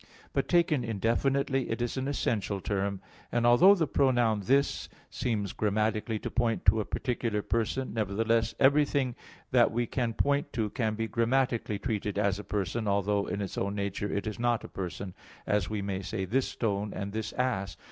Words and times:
But 0.33 0.47
taken 0.47 0.83
indefinitely, 0.83 1.69
it 1.69 1.79
is 1.79 1.95
an 1.95 2.07
essential 2.07 2.59
term. 2.59 3.01
And 3.31 3.45
although 3.45 3.75
the 3.75 3.85
pronoun 3.85 4.39
"this" 4.45 4.89
[iste] 4.89 4.89
seems 5.15 5.53
grammatically 5.53 6.17
to 6.17 6.31
point 6.31 6.65
to 6.65 6.79
a 6.79 6.85
particular 6.85 7.43
person, 7.43 7.93
nevertheless 7.93 8.55
everything 8.59 9.13
that 9.51 9.71
we 9.71 9.85
can 9.85 10.15
point 10.15 10.51
to 10.53 10.71
can 10.71 10.95
be 10.95 11.07
grammatically 11.07 11.77
treated 11.77 12.17
as 12.17 12.39
a 12.39 12.43
person, 12.43 12.87
although 12.87 13.27
in 13.27 13.41
its 13.41 13.59
own 13.59 13.75
nature 13.75 14.11
it 14.11 14.25
is 14.25 14.39
not 14.39 14.63
a 14.63 14.67
person; 14.67 15.13
as 15.45 15.69
we 15.69 15.83
may 15.83 16.01
say, 16.01 16.25
"this 16.25 16.47
stone," 16.47 16.93
and 16.95 17.11
"this 17.13 17.31
ass." 17.33 17.77